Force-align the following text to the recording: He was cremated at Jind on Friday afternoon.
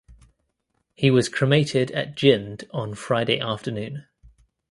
He 0.95 1.11
was 1.11 1.29
cremated 1.29 1.91
at 1.91 2.15
Jind 2.15 2.67
on 2.71 2.95
Friday 2.95 3.39
afternoon. 3.39 4.07